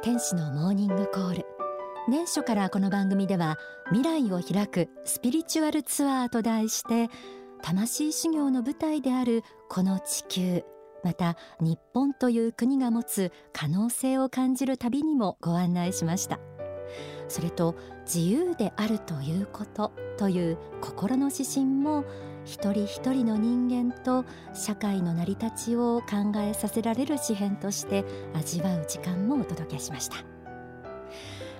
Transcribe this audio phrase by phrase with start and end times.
[0.00, 1.46] 天使のモーニングコール
[2.08, 3.58] 年初からこの番組では
[3.90, 7.08] 未来を開くスピリチュアルツアーと題して
[7.62, 10.62] 魂修行の舞台であるこの地球
[11.02, 16.38] また日本という国が持つ可能性を感じる旅にもご案内しました。
[17.28, 17.76] それと
[18.06, 22.04] 自由であるということという心の指針も
[22.48, 24.24] 一人一人の人間と
[24.54, 30.16] 社会の成り立ちを考えさせられる詩編として味わう時間もお届けしました。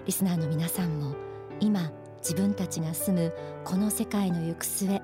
[0.06, 1.14] リスナーの皆さんも
[1.60, 5.02] 今自分たちが住むこの世界の行く末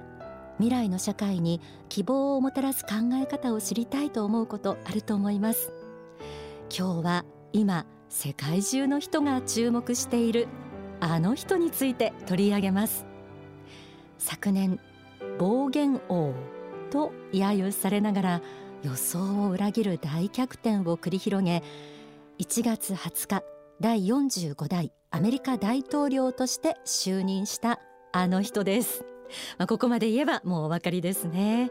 [0.56, 2.92] 未来の社会に希望をもたらす考
[3.23, 5.70] え方を知りたいと思うことあると思います。
[6.74, 10.48] 今日は今世界中の人が注目している
[11.01, 13.04] あの人について取り上げます。
[14.16, 14.80] 昨年
[15.38, 16.33] 暴言王
[16.91, 18.43] と揶揄されながら
[18.83, 21.63] 予想を裏切る大逆転を繰り広げ
[22.38, 23.43] 1月20日
[23.80, 27.80] 第45代アメリカ大統領として就任した
[28.13, 29.04] あの人です、
[29.59, 31.71] まあ、ここまで言えばもうお分かりですね。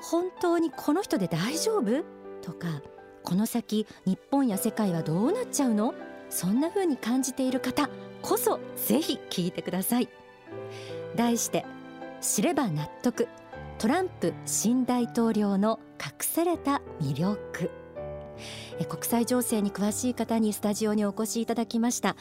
[0.00, 2.04] 本当にこの人で大丈夫？
[2.42, 2.82] とか
[3.22, 5.94] この先日本や世界はどうなっちゃうの？
[6.30, 7.90] そんな風に感じている方
[8.22, 10.08] こそぜひ聞いてください。
[11.16, 11.66] 題して
[12.20, 13.28] 知れば納得。
[13.78, 17.70] トランプ新大統領の隠された魅力。
[18.88, 22.16] 国際情勢に詳しい方にスタジオにお越しいただきました。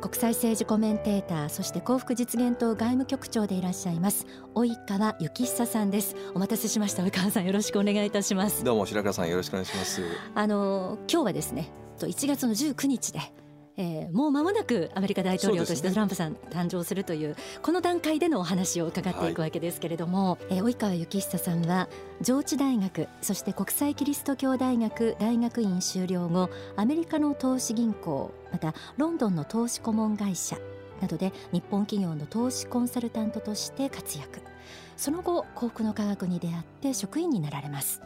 [0.00, 6.14] 国際政治コメンテーターそして幸福実現党外務局長でいらっしゃいます及川幸久さんです。
[6.34, 7.02] お待たせしました。
[7.02, 8.62] 及川さんよろしくお願いいたします。
[8.62, 10.02] どうも白川さんよろしくお願いします。
[10.34, 13.20] あの今日はですね1月の19日で
[13.80, 21.88] えー、もう間もなくアメリカ大統領としてトランプさん誕生するという、ね、この段階でのお話を伺っていくわけですけれども、はい、えー、及川幸久さんは
[22.20, 30.58] 上智大学そして国際キリスト教大学大学院修了後アメリカの投資銀行またロンドンの投資顧問会社
[31.00, 34.40] などで日本企業の投資コンサルタントとして活躍。
[34.98, 38.02] その後幸福の科学に出会って職員になられます、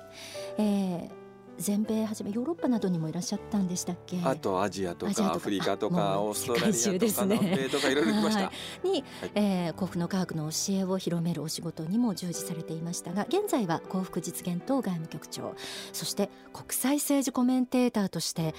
[0.59, 1.24] えー
[1.59, 4.21] 全米はじめヨーロッパなどにもいらっしゃったんでしたっけ？
[4.25, 8.53] あとアジアとかアフリカとかオーストラリアとか南米とかいろいろ来ました、は
[8.85, 15.55] い、に、はい、えー、幸福の科学の教えを広めるお仕事にも従事されていましたが現在は幸福実現党外務局長。
[15.93, 18.55] そして国際政治コメンテーターとして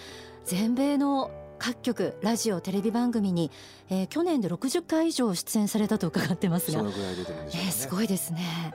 [0.46, 3.52] 全米の各局ラジオテレビ番組に、
[3.90, 8.74] えー、去年で60回以上出演されたと伺ってますがえー、すごいですね。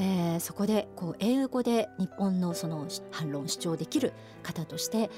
[0.00, 4.12] えー、そこでこう英語で日本のその反論主張できる
[4.44, 5.10] 方として、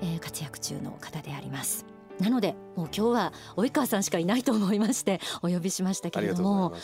[0.00, 1.86] えー、活躍中の方であります。
[2.20, 6.74] なのでもう今日は及川さんしかいないと思いましてお呼びしましたけれども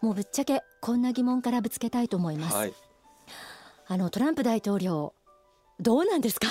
[0.00, 2.56] もうぶっちゃけこんな疑問からぶつけたいと思います。
[2.56, 2.74] はい、
[3.86, 5.14] あのトランプ大統領
[5.80, 6.46] どうなんですか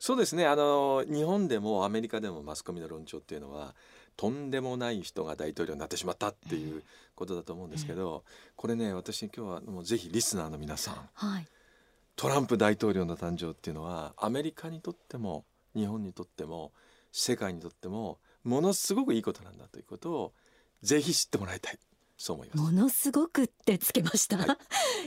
[0.00, 3.74] そうですねあの日本でもアメリカでもマスコミの論調っていうのは
[4.16, 6.82] とんでもない人が大統領になってしまったっていう
[7.14, 8.24] ことだと思うんですけど、
[8.56, 11.46] これね私今日はもうぜひリスナーの皆さん、はい、
[12.16, 15.44] トランプ大統領の誕生っていうのはアメリカにとっても
[15.74, 16.72] 日本にとっても
[17.12, 20.32] 世界にとってもものすごくいいことなんだということを
[20.82, 21.78] ぜひ知ってもらいたい。
[22.16, 22.60] そう思います。
[22.60, 24.36] ものすごくってつけました。
[24.36, 24.58] は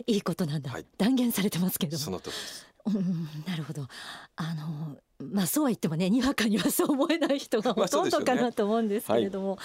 [0.07, 2.72] い、 いいことなんだ、はい、断言されてますけどその通りです。
[2.85, 3.87] うん、なるほど。
[4.35, 9.59] あのまあそうは言ってもねにわかにはそう思えない人が ほとんどかなと思うんですけれども、まあね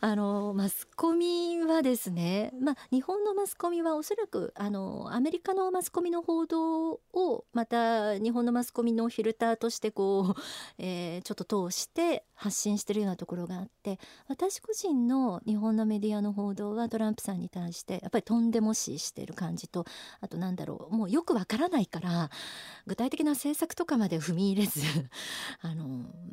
[0.00, 10.40] はい、あのマスコミはですね、まあ、日本のマスコミはおそらくあのアメリカのマスコミの報道をまた日本のマスコミのフィルターとしてこう、
[10.78, 13.98] えー、ちょっと通して発信してるようなところがあって
[14.28, 19.84] 私個人の日本のメディアの報道はトランプさんに対してやっぱりとんでもししてる感じと
[20.20, 22.30] あとなんだろうもうよくわからないから
[22.86, 24.80] 具体的な政策とかまで踏み入れず
[25.60, 25.86] あの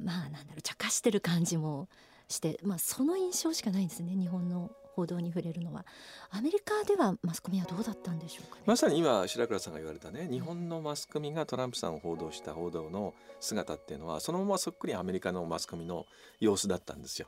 [0.03, 1.87] まあなんだろう茶化してる感じも
[2.27, 5.85] して、まあ、その印象しかないんですね日本の報道に触れるのは。
[6.31, 16.05] アメリカではマスコミはどうだったんでしょうか、ね、まさに今白倉さんが言われたね日本のマスコミがトランプさんを報道した報道の姿っていうのはそのままそっくりアメリカのマスコミの
[16.39, 17.27] 様子だったんですよ。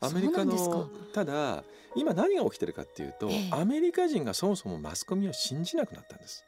[0.00, 1.64] アメリカのただ
[1.94, 6.44] 今何が起きてるかっていうと、えアメリカ人がそもそもマスコミを信じなくなったんです。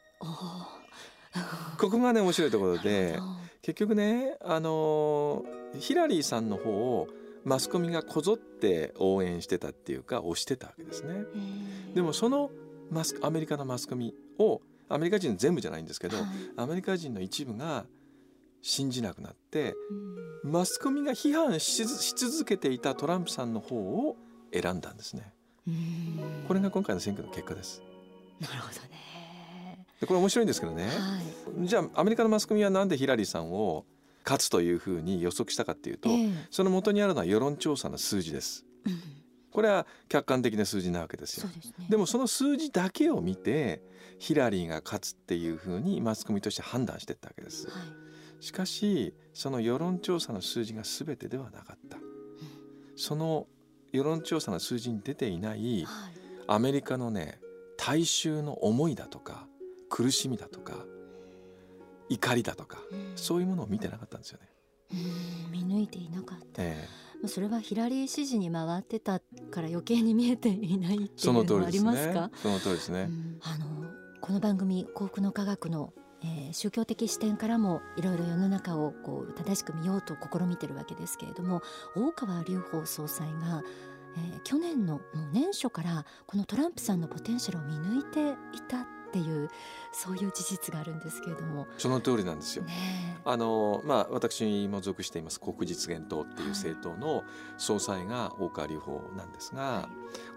[1.79, 3.17] ここがね面白いところで
[3.69, 5.45] 結局ねあの
[5.77, 7.07] ヒラリーさんの方を
[7.45, 11.23] マスコミがこぞって応援してたっていうか推してたわけですね。
[11.93, 12.49] でもその
[12.89, 16.25] マスアメリカのマスコミをアメリカ人全部じゃないんですけど、はい、
[16.57, 17.85] アメリカ人の一部が
[18.63, 19.75] 信じなくなって、
[20.43, 24.17] マスコミが批判し続けていたトランプさんの方を
[24.51, 25.31] 選んだんですね。
[26.47, 27.83] これが今回の選挙の結果です。
[28.39, 29.08] なるほどね。
[29.99, 30.89] でこれ面白いんですけどね、は
[31.63, 33.85] い、じゃあアメリカのマスコミはなんでヒラリーさんを
[34.23, 38.65] 勝つというふうに予測したかっていうと、ええその元にあるのは世論調査の数字です。
[38.85, 39.01] うん
[39.51, 41.47] これは客観的な数字なわけですよ。
[41.47, 43.81] ですねでもその数字だけを見て
[44.19, 47.67] ヒラリーが勝つっていうふうにマスコミとして判断していったわけです。
[47.67, 47.75] はい
[48.41, 51.97] しかしその世論調査の数字が全てではなかった。
[52.95, 53.47] その
[53.91, 56.13] 世論調査の数字に出ていないはい
[56.47, 57.39] アメリカのね
[57.75, 59.48] 大衆の思いだとか
[59.99, 60.85] 苦しみだとか
[62.07, 64.49] 怒りだとかうんそういうものを見てなかったんですよね。
[64.93, 64.95] う
[65.49, 66.87] ん見抜いていなかったえ
[67.21, 72.31] まあそれはヒラリー支持に回ってたから余計に見えていないってえいそうのはありますか？
[72.41, 73.07] その通りですね。
[73.09, 73.65] うんあの
[74.21, 75.93] この番組幸福の科学の、
[76.23, 81.61] えー宗教的視点からもいろいろ世の中をこう正しく見ようと試みてるわけですけれども
[81.95, 83.63] 大川隆法総裁が、
[84.17, 89.49] えー去年のもう年初からこのトランプさんのポテンシャルを見抜いていたっていう
[89.91, 91.67] そういう事実があるんですけれども。
[91.77, 92.63] その通りなんですよ。
[92.63, 97.23] ねあのまあ私も属しています国実現党っていう政党の
[97.57, 99.89] 総裁が大川隆法なんですが、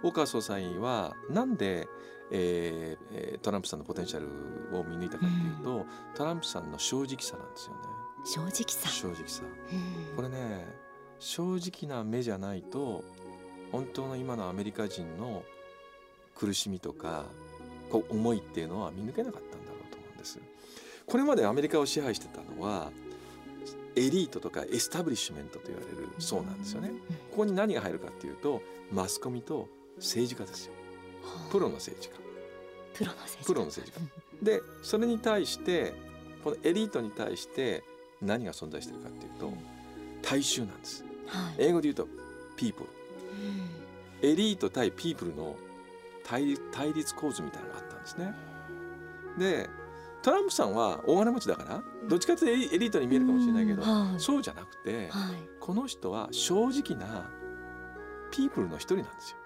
[0.03, 1.89] 大川総裁はなんで、
[2.31, 7.81] えーえートランプさんのポテンシャルを見抜いたかっていうと、トランプさんの正直さなんですよね。
[8.25, 9.43] 正直さ、正直さ。
[9.73, 10.17] うん。
[10.17, 10.67] これね
[11.19, 13.05] 正直な目じゃないと
[13.71, 15.45] 本当の今のアメリカ人の
[16.35, 17.27] 苦しみとか
[17.93, 20.41] こう思いっていうのは見抜けなかったんだろうと思うんです。
[21.06, 22.91] これまでアメリカを支配してたのは
[23.94, 26.91] エリートとかエスタブリッシュメントと言われるそうなんですよね。
[27.31, 30.73] ここに何が入るかっていうとマスコミと政治家ですよ。
[31.50, 32.17] プロの政治家。
[32.94, 34.06] プロの政治家プロの政治
[34.43, 34.43] 家。
[34.43, 35.93] でそれに対して
[36.43, 37.85] このエリートに対して
[38.23, 39.53] 何が存在してるかっていうと
[40.23, 41.05] 大衆なんです。
[41.27, 42.09] はい英語で言うと
[42.56, 42.87] people
[44.23, 45.56] うんエリート対ピープルの
[46.25, 48.35] 対立対立構図みたいなのがあったんですね。
[49.39, 49.71] で
[50.23, 57.29] トランプさんは大金持ちだからどっちかというとエリートに見えるかもしれないけどうんはいそうじゃなくてはいこの人は正直な
[58.31, 59.37] ピープルの一人なんですよ。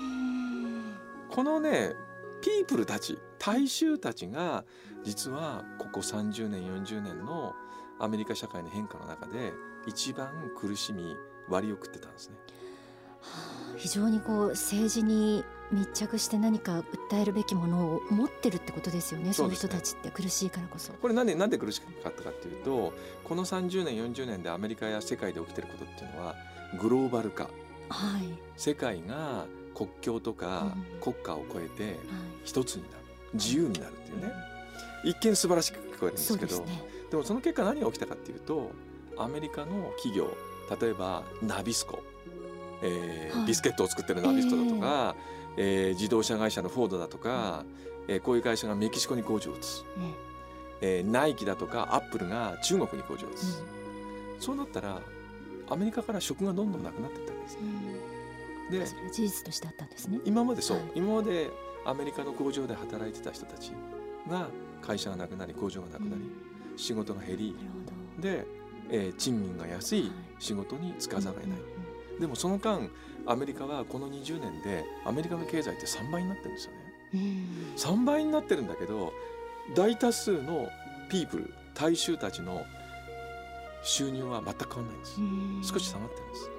[0.00, 0.94] うん
[1.30, 1.94] このね
[2.42, 4.64] ピープルたち大衆たちが
[5.02, 7.54] 実はここ30年40年の
[7.98, 9.52] アメリカ社会の変化の中で
[9.86, 11.16] 一番苦しみ
[11.48, 12.36] 割を食ってたんですね。
[13.24, 16.80] はあ非常にこう政治に密着して何か
[17.10, 20.92] 訴えるべきものを持ってるってことですよねそう人たちって苦しいからこそ。
[20.92, 22.92] これなんでなんで苦しかったかっていうと
[23.24, 26.34] この30年40年でアメリカや世界で起きてることっていうのは
[26.80, 27.48] グローバル化。
[27.90, 29.44] はい、世界が
[29.74, 31.96] 国境とかうん国家を超えてはい、
[32.44, 32.94] 一つになる。
[33.34, 34.32] 自由になるっていうね。
[35.04, 36.82] 一見素晴らしく聞こえるんですけどね。
[37.10, 38.70] でもその結果何が起きたかっていうと
[39.18, 40.34] アメリカの企業
[40.80, 42.02] 例えばナビスコ、
[42.84, 43.46] えーはい。
[43.46, 45.16] ビスケットを作ってるナビスコだとか、
[45.56, 45.94] えー。
[45.94, 47.64] 自動車会社のフォードだとか、
[48.08, 50.14] えーこういう会社がメキシコに工場を移す、ね
[50.82, 51.00] え。
[51.00, 53.62] ーナイキだとかアップルが中国に工場を移す、
[54.38, 55.00] そうなったら
[55.70, 57.64] アメリカから職がどんどんなくなっていったわけですう。
[57.64, 59.04] ん。
[59.04, 60.20] で事実としてあったんですね。
[60.24, 60.86] 今までそう、はい。
[60.96, 61.50] 今まで
[61.86, 63.72] アメリカの工場で働いてた人たち
[64.28, 64.48] が
[64.82, 66.78] 会社がなくなり工場がなくなり、うん。
[66.78, 67.56] 仕事が減り。
[68.18, 68.44] で、
[68.90, 71.58] えー賃金が安い仕事に就かざるを得ない、
[72.20, 72.88] でもその間
[73.26, 76.78] アメリカはこの20年でアメリカの経済って3倍になってるんですよね。
[77.14, 77.20] うん。
[77.20, 77.26] うん
[77.76, 79.12] 3倍になってるんだけど
[79.74, 80.68] 大多数の
[81.10, 82.64] ピープル大衆たちの
[83.82, 85.20] 収入は全く変わらないんです。
[85.20, 85.60] うん。
[85.62, 86.50] 少し下がってるんです。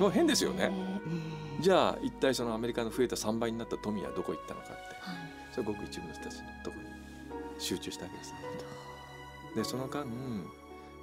[0.00, 0.66] もう変ですよね。
[0.66, 1.62] うん。
[1.62, 4.74] じゃあ一体そのアメリカの増えた3倍になった富はどこ行ったのかって。
[4.74, 5.42] はい。
[5.52, 6.88] それはごく一部の人たちのところに
[7.58, 8.32] 集中したわけです。
[8.32, 8.38] ね
[9.54, 10.06] でその間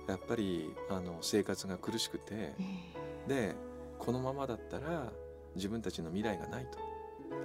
[0.08, 3.56] やっぱりあの生活が苦しくてうんで
[3.98, 5.12] このままだったら
[5.56, 6.80] 自分たちの未来がないと。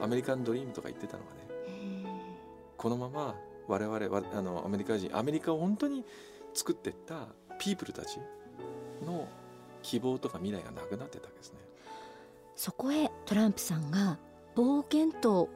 [0.01, 1.49] アメリカンドリームとか言ってたのがね。
[1.69, 2.05] うん
[2.77, 3.35] このまま
[3.67, 6.05] 我々はあのアメリカ人アメリカを本当に
[6.53, 7.29] 作っていった
[7.59, 8.19] ピープルたち
[9.05, 9.27] の
[9.83, 11.59] 希望とか未来がなくなってたわけですね。
[12.57, 14.19] そこへトランプさんが
[14.55, 15.49] 冒険と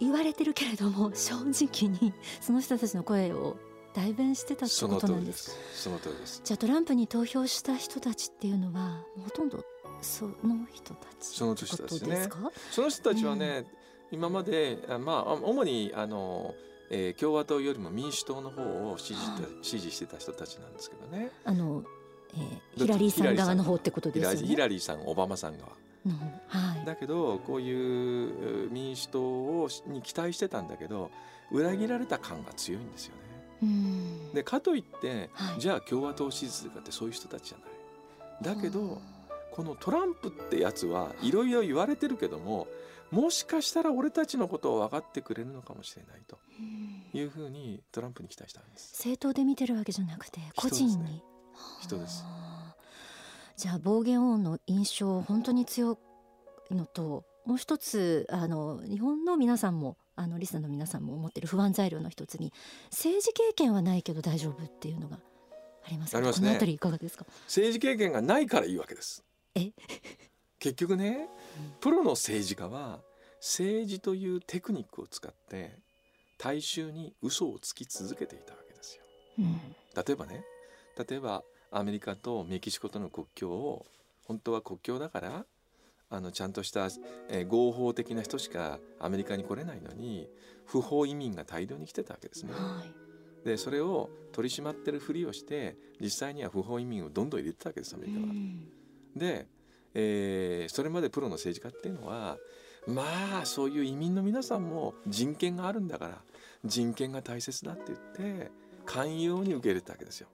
[0.00, 3.56] 言われてるけれども正直にその人たちの声を
[3.94, 5.82] 代弁してたってことなんですす。
[5.84, 6.40] その通りです。
[6.44, 9.64] じゃあトランプに投票した人たちっていうのはほとんど
[10.02, 10.34] その
[10.72, 12.50] 人たちその人たちですか？
[12.70, 13.64] その人たちはね、
[14.10, 16.54] 今まであまあ主にあの、
[16.90, 21.30] えー共和党よりも民主党の方を支持しては支持してた人たちなんですけどね。
[21.44, 21.82] あの、
[22.34, 24.46] えーヒラリーさん側の方ってことですよね？
[24.46, 25.70] ヒラリーさんオバマさん側。
[26.04, 26.12] の
[26.48, 26.84] はい。
[26.84, 31.10] だけどこういうう民主党をに期待してたんだけど
[31.50, 33.23] 裏切られた感が強いんですよね。
[33.64, 34.32] うん。
[34.34, 35.60] でかといって、はい。
[35.60, 38.56] じゃあ共和党を支持するかってそういう人たちじゃない。
[38.56, 39.00] だけど
[39.52, 41.30] このトランプってやつはい。
[41.30, 42.66] ろいろ言われてるけども
[43.10, 46.38] もしかしたら俺たちのことを分かってくれるのかもしれないと
[47.16, 48.92] いうふうにトランプに期待したんです。
[48.94, 51.22] 政党で見てるわけじゃなくて個人に。
[51.80, 52.24] 人です、
[53.56, 55.96] じゃあ暴言王の印象本当に強
[56.70, 62.52] いのともう一つあの日本の皆さんもあのリスナーの皆さんも思ってる不安材料の一つに
[62.90, 65.18] 政治経験はないけど大丈夫っていうのが
[65.86, 66.46] ありますありますね。
[66.48, 67.26] このあたりいかがですか？
[67.46, 69.22] 政治経験がないからいいわけです。
[69.54, 69.72] え、
[70.58, 71.28] 結局ね、
[71.80, 73.02] プロの政治家は
[73.40, 75.78] 政治というテクニックを使って
[76.38, 79.02] 大衆に嘘をつき続けていたわけですよ。
[79.40, 79.60] うん、
[79.94, 80.44] 例えばね、
[81.08, 83.84] 例えばアメリカとメキシコとの国境を
[84.26, 85.46] 本当は国境だから
[86.10, 86.88] あのちゃんとした、
[87.28, 90.28] えー、合法的な人しかアメリカに来れないのに
[90.64, 92.52] 不法移民が大量に来てたわけですね。
[92.52, 92.84] は
[93.44, 98.26] い、でそれを取り締まってるふりをして実際には不法移民をどんどん入れてたわけですアメリカは。
[99.16, 99.46] で、
[99.94, 102.38] えー、それまでプロの政治家っていうのは
[102.86, 106.22] まあそういう移民の皆さんも人権があるんだから
[106.64, 108.50] 人権が大切だって言って
[108.84, 110.28] 寛容に受け入れたわけですよ。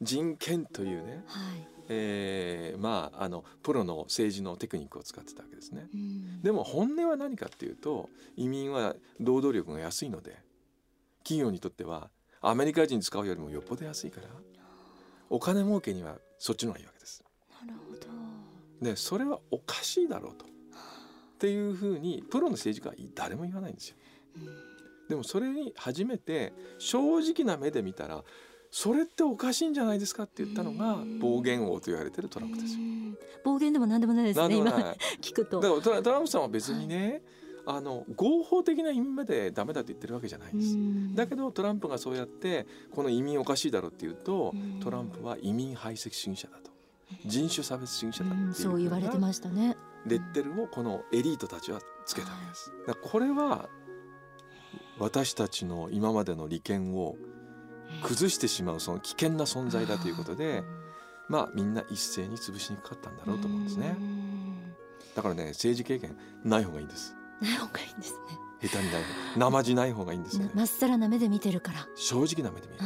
[0.00, 5.88] 人権というね、はいえー、まああのプロの政治のテクニックを使ってたわけですね。
[6.42, 10.36] でも本音は何かっていうと移民は労働力が安いので
[11.22, 14.28] 企業にとってはアメリカ人使うよりもよっぽど安いから
[15.30, 17.24] お金儲けにはそっちの方がいいわけです。
[17.60, 18.04] なるほど
[18.84, 20.44] でそれはおかしいだろうと。
[20.44, 20.48] っ
[21.38, 23.96] ていうふうにプロの政治家は誰も言わないんですよ。
[25.08, 28.22] でもそれに初めて正直な目で見たら
[28.70, 32.80] それっておかしいんじゃないですかって言ったのが暴言王と言われてるトランプですよ。
[33.44, 34.56] 暴言でも何でもないですね。
[34.56, 34.72] 今
[35.20, 35.60] 聞くと。
[35.60, 37.22] だからトランプさんは別にね、
[37.64, 41.16] はい、あの合法的な意味までダメだと言ってるわけじゃないんです。
[41.16, 46.72] だけどトランプがそうやってこの移民おかしいだろうって言うとトランプは移民排斥主義者だと
[47.26, 49.76] 人種差別主義者だっていうそう言われてましたね。
[50.04, 52.72] レッテルをこのエリートたちはつけたわけです。
[52.88, 53.68] だこれは
[54.98, 57.16] 私たちの今までの利権を
[58.02, 60.62] 崩してしまうその危険な存在だということで、
[61.28, 63.96] まあみんな一斉に潰しにかかったんだろうと思うんですね。
[65.14, 67.14] だからね政治経験ない方がいいんです。
[67.40, 68.18] ない方がいいんですね。
[68.62, 69.02] 下手にない
[69.36, 70.50] 生地ない方がいいんですよね。
[70.54, 71.86] まっさらな目で見てるから。
[71.94, 72.80] 正直な目で見る。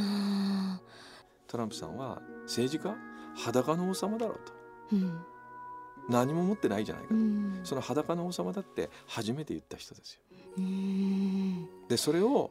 [1.46, 2.94] トランプさんは政治家
[3.36, 4.52] 裸の王様だろうと。
[4.92, 5.20] うん、
[6.08, 7.14] 何も持ってないじゃないかと、
[7.64, 10.20] その裸の王様だって初めて言った人ですよ。
[11.88, 12.50] でそれを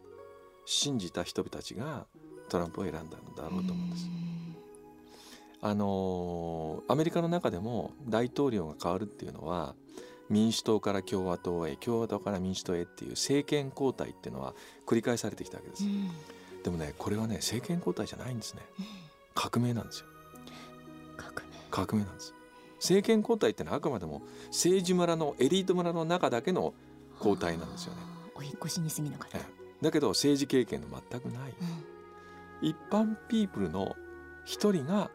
[0.66, 2.06] 信じた人たちが
[2.50, 4.08] トランプを選んだんだろうと思うんです。
[5.62, 9.76] あのアメリカの中でも大統領が変わるっていうのは
[10.30, 14.54] 民主党から共和党へ共和党から民主党へっていう政権交代っていうのは
[14.86, 16.12] 繰り返されてきたわけです、うん、
[16.64, 18.86] でもねこれはね政権交代じゃないんですね、うん、
[19.34, 20.06] 革命なんですよ。
[21.18, 21.42] 革命。
[21.72, 22.34] 革命なんです。
[22.76, 26.76] 政権交代ってのはあくまでも政治村のエリート村の中だけの
[27.18, 28.02] 交代なんですよね。
[28.36, 29.40] お引越しに過ぎなかった、
[29.82, 31.56] だけど政治経験の全くない、
[32.62, 32.68] うん。
[32.70, 33.96] 一般ピープルの
[34.46, 35.10] 一人が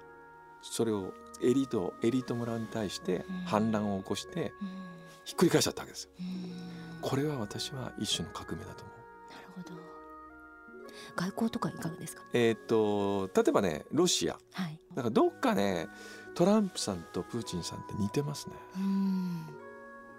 [0.60, 4.52] それをエリートエリート村に対して反乱を起こして
[5.24, 6.08] ひっくり返しちゃったわけです。
[7.00, 8.96] これは私は一種の革命だと思う。
[9.32, 9.82] なるほど。
[11.16, 12.22] 外交とかいかがですか？
[12.32, 15.88] えっ、と例えばねロシア、はい、だからどっかね
[16.34, 18.54] トランプさんとプーチンさんって似てますね。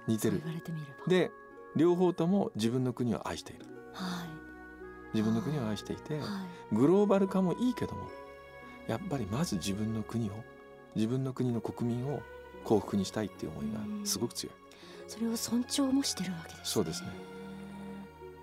[0.08, 0.44] 似てる。
[1.08, 1.32] で
[1.76, 3.66] 両方とも自分の国を愛している。
[3.94, 4.44] はい。
[5.14, 6.22] 自分の国を愛していて、は
[6.72, 8.10] い、グローバル化もいいけども
[8.88, 10.34] やっぱりまず自分の国を
[10.96, 12.22] 自分の国の国民を
[12.64, 13.66] 幸福にしたいっていう思い
[14.02, 14.56] がすごく強い。
[15.08, 17.08] それを尊重もしてるわけです、ね、そうですね。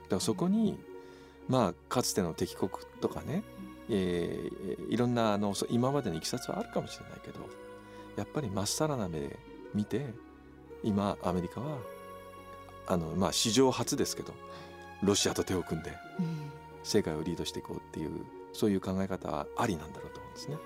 [0.04, 0.78] だからそこに
[1.48, 2.70] まあかつての敵国
[3.00, 3.42] とかね、
[3.88, 7.40] えー、いろんなあの今までのいきさつはあるかもしれないけど
[8.16, 9.38] やっぱりまっさらな目で
[9.74, 10.06] 見て
[10.84, 11.78] 今アメリカは
[12.90, 14.34] あのまあ史上初ですけど
[15.02, 15.96] ロシアと手を組んで、
[16.82, 18.10] 世界をリードしていこうっていう
[18.52, 20.56] そういう考え方はありなんだろうと思うんですね。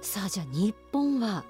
[0.00, 1.44] さあじゃあ日本は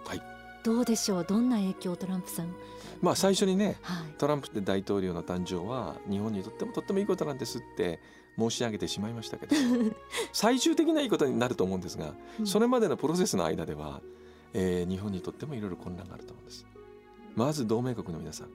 [0.64, 1.96] どうでしょう、はい、どんな影響？
[1.96, 2.52] トランプさん。
[3.00, 8.00] まあ最初にね、はい、トランプ大統領の誕生は日本にとってもとってもいいことなんですって
[8.36, 9.54] 申し上げてしまいましたけど
[10.34, 14.02] 最終的ないいことになると思うんですが、うん、それまでのプロセスの間では、
[14.52, 16.66] えー、日本にとってもいろいろ混乱があると思うんです。
[17.36, 18.48] まず同盟国の皆さん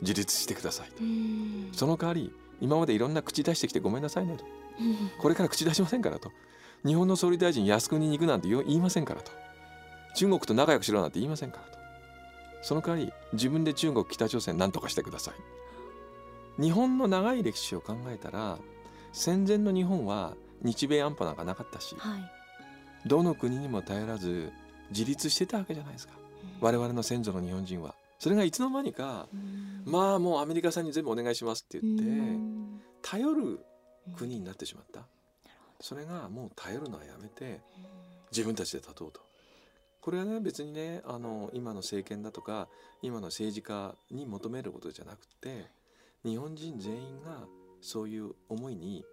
[0.00, 1.02] 自立してくださいと。
[1.72, 4.44] その代わり今までいろんな口出してきてごめんなさいねと、
[5.18, 6.32] これから口出しませんからと。
[6.84, 9.32] 日本の総理大臣靖国に行くなんて言いませんからと。
[10.14, 11.78] 中国と仲良くしろなんて言いませんからと。
[12.62, 16.62] その代わり自分で中国北朝鮮何とかしてください。
[16.62, 18.58] 日本の長い歴史を考えたら
[19.12, 22.30] 戦前の日本は日米安保なんかなかったし、はい、
[23.06, 24.50] どの国にも頼らず
[24.90, 26.14] 自立してたわけじゃないですか、
[26.60, 29.28] 我々の先祖の日本人はそれがいつの間にか、
[29.84, 32.04] まあもうアメリカさんに全部お願いしますって言って
[33.02, 33.60] 頼る
[34.16, 35.06] 国になってしまった、
[35.80, 37.60] それがもう頼るのはやめて
[38.30, 39.20] 自分たちで立とうと。
[40.00, 42.68] これはね別にねあの今の政権だとか
[43.02, 45.66] 今の政治家に求めることじゃなくて
[46.24, 47.40] 日本人全員が
[47.80, 49.04] そういう思いに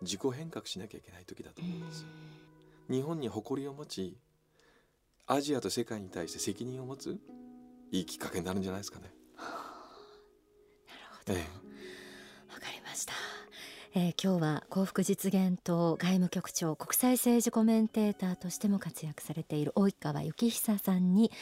[0.00, 2.00] 自己変革しなきゃいけない時だと思うんです。
[2.00, 2.08] よ。
[2.90, 4.16] 日本に誇りを持ち
[5.26, 7.18] アジアと世界に対して責任を持つ
[7.90, 9.10] いいきっかけになるんじゃないですかね。
[9.36, 9.48] なる
[11.18, 11.32] ほど。
[11.34, 13.12] わ、ええ、かりました。
[13.94, 21.32] えー、今日は幸福実現党外務局長国際政治コメンテーターとしても活躍されている及川幸久さんに、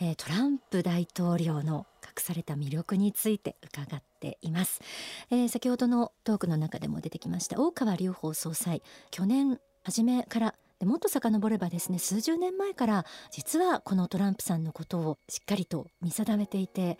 [0.00, 4.80] えー、トランプ大統領の隠された魅力について伺っています、
[5.30, 16.98] えー、先ほどのトークの中でも出てきました大川隆法総裁去年初めからでもっと遡ればですね数十年前から実はこのトランプさんのことをしっかりと見定めていて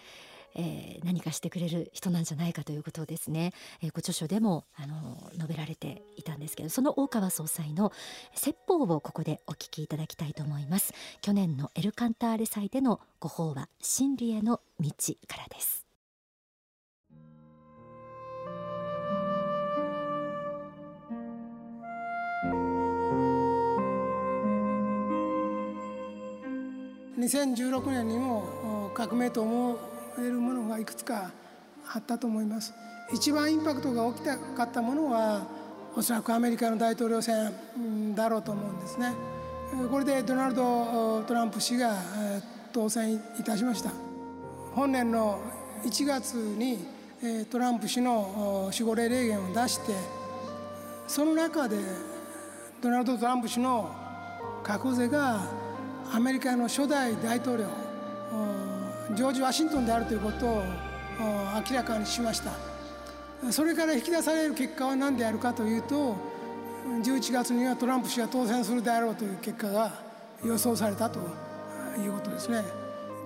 [0.57, 7.91] えー、何かしてくれる人なんじゃないかということをですね、えー、ご著書でもあの述べられていたんですけどその大川総裁の
[8.37, 10.93] 説法をここでお聞きいただきたいと思います。
[11.23, 14.93] 去年のエルカンターレ祭でのご法話真理への道
[15.27, 15.84] からです。
[27.25, 29.79] 2016年にも革命と思
[30.19, 31.31] えるものがいくつか
[31.87, 32.75] あったと思います。
[33.13, 35.47] 一番インパクトが大きたかったものは
[35.97, 39.13] おそらくアメリカの大統領選だろうと思うんですね。
[39.91, 41.97] これでドナルド・トランプ氏が
[42.73, 43.91] 当選いたしました。
[44.75, 45.41] 本年の
[45.85, 46.87] 1月に
[47.51, 49.95] トランプ氏の守護霊霊言を出して
[51.07, 51.79] その中で
[52.83, 53.91] ドナルド・トランプ氏の
[54.63, 55.64] 過去勢が
[56.15, 57.65] アメリカの初代大統領
[59.17, 60.63] ジョージ・ワシントンであるということを
[61.69, 62.53] 明らかにしました。
[63.51, 66.17] それから引き出される結果は何であるかというと
[67.03, 69.93] 11月にはトランプ氏が当選するであろうという結果が
[70.45, 71.19] 予想されたと
[71.99, 72.63] いうことですね。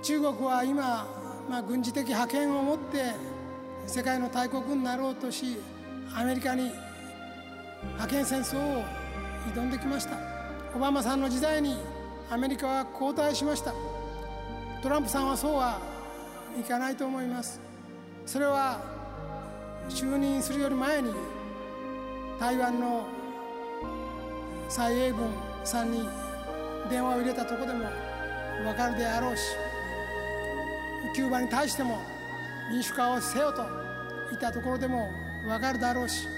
[0.02, 1.06] 中国は今、
[1.50, 3.12] まあ、軍事的覇権を持って
[3.86, 5.58] 世界の大国になろうとし
[6.14, 6.72] アメリカに
[7.98, 8.82] 覇権戦争を
[9.54, 10.16] 挑んできました。
[10.74, 11.76] オバマさんの時代に
[12.30, 13.72] アメリカは後退しました。
[14.82, 15.80] トランプさんはそうは
[16.58, 17.60] いかないと思います。
[18.26, 18.80] それは
[19.88, 21.14] 就任するより前に
[22.38, 23.06] 台湾の
[24.68, 25.30] 蔡英文
[25.64, 26.06] さんに
[26.90, 27.86] 電話を入れたとこでも
[28.64, 29.42] 分かるであろうし
[31.14, 31.98] キューバに対しても
[32.70, 33.64] 民主化をせよと
[34.30, 35.10] 言ったところでも
[35.46, 36.28] 分かるだろうし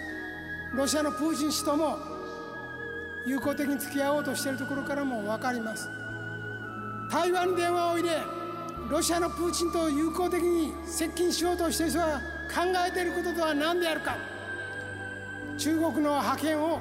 [0.73, 1.99] ロシアのプーチン氏とも
[3.27, 5.91] 友好的に付き合おうとしているところからも分かります。
[7.11, 8.17] 台湾に電話を入れ
[8.89, 14.17] ロシアのプーチンと友好的に接近しようとしている人が考えていることとは何であるか。
[15.59, 16.81] 中国の覇権を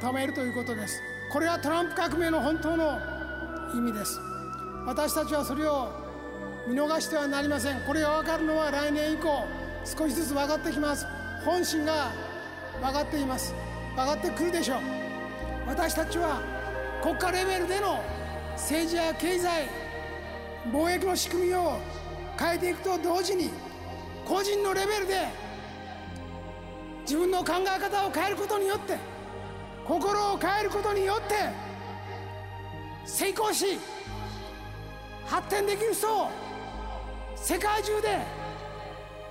[0.00, 1.00] 止めるということです。
[1.32, 2.98] これはトランプ革命の本当の
[3.74, 4.18] 意味です。
[4.84, 5.88] 私たちはそれを
[6.66, 7.80] 見逃してはなりません。
[7.82, 9.44] これが分かるのは来年以降
[9.84, 11.06] 少しずつ分かってきます。
[11.44, 12.10] 本心が
[12.82, 13.54] 分かっています。
[13.94, 15.05] 分かってくるでしょう。
[15.66, 16.40] 私たちは
[17.02, 18.00] 国家レベルでの
[18.52, 19.68] 政治や経済
[20.72, 21.78] 貿易の仕組みを
[22.38, 23.50] 変えていくと同時に
[24.24, 25.26] 個人のレベルで
[27.02, 28.96] 自分の考え方を変えることによって
[29.84, 31.34] 心を変えることによって
[33.04, 33.78] 成功し
[35.26, 36.30] 発展できる人を
[37.34, 38.18] 世界中で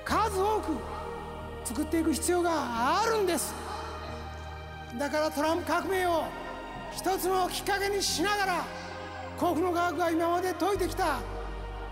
[0.03, 0.77] 数多く
[1.63, 2.51] 作っていく必要が
[3.01, 3.64] あるんです。
[4.97, 6.23] だからトランプ革命を
[6.91, 8.65] 一つのきっかけにしながら
[9.37, 11.19] 幸福の科学が今まで説いてきた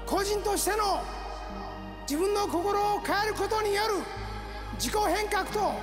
[0.06, 1.04] 個人としての
[2.10, 3.96] 自分の心を変えることによる
[4.76, 5.74] 自己変革と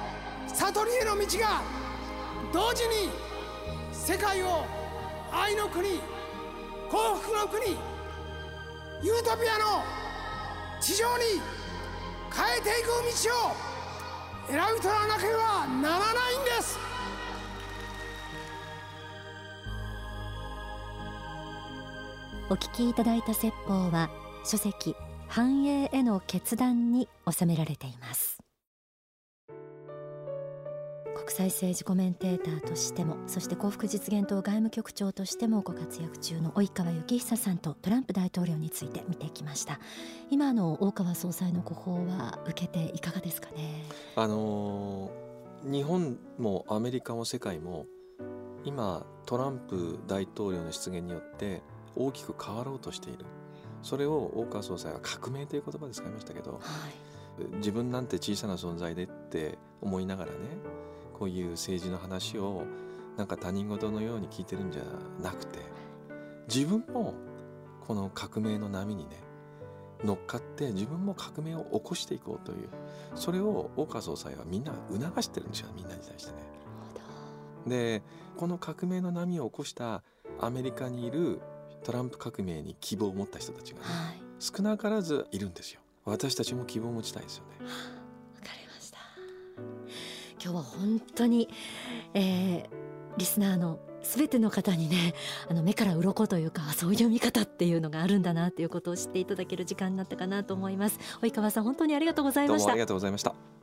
[0.48, 1.62] 悟りへの道が
[2.52, 3.10] 同時に
[3.92, 4.64] 世界を
[5.30, 6.00] 愛の国
[6.90, 7.76] 幸福の国
[9.02, 9.82] ユートピアの
[10.80, 11.24] 地上に
[12.34, 13.70] 変えていく道を
[14.48, 16.89] 選び取らなければならないんです。
[22.52, 24.10] お聞きいただいた説法は
[24.44, 24.96] 書籍
[25.28, 28.38] 繁栄への決断に収められています。
[31.14, 39.78] 国際政治コメンテーターとしてもそして幸福実現党外務局長としてもご活躍中の及川幸久さんとトランプ大統領について見てきました。
[40.28, 43.84] 今の大川総裁のご報は受けていかがですかね？
[44.16, 47.86] あのー、日本もアメリカも世界も
[48.64, 51.62] 今トランプ大統領の出現によって
[51.96, 53.24] 大きく変わろうとしている。
[53.82, 56.60] それを大川総裁は革命という言葉で使いましたけど、はい。
[57.56, 60.38] 自分なんて小さな存在でって思いながらね
[61.18, 62.64] こういう政治の話を
[63.16, 64.82] なんか他人事のように聞いてるんじゃ
[65.22, 65.58] なくて
[66.52, 67.14] 自分も
[67.86, 69.16] この革命の波にね
[70.04, 72.68] 乗っかって自分も革命を起こしていこうという
[73.14, 76.38] それを大川総裁はみんな促してるんですよみんなに対してね。
[77.66, 78.02] で
[78.38, 80.02] この革命の波を起こした
[80.40, 81.40] アメリカにいる
[81.82, 85.82] トランプ革命に希望を持った人たちがね、はい少なからずいるんですよ。
[86.06, 87.66] 私たちも希望を持ちたいですよね。
[87.66, 87.70] わ
[88.40, 88.98] かりました
[90.42, 91.46] 今日は本当に、
[92.14, 95.14] えーリスナーのすべての方にね
[95.48, 103.59] あの目から鱗というかそういう見方っていうのがあるんだなっていうことを知っていただける時間になったかなと思います及川さん本当にありがとうございましたどうもありがとうございました。